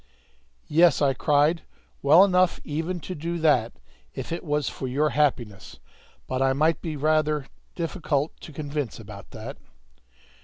[0.67, 1.61] "Yes!" I cried;
[2.01, 3.73] "well enough even to do that,
[4.15, 5.77] if it was for your happiness;
[6.25, 9.57] but I might be rather difficult to convince about that."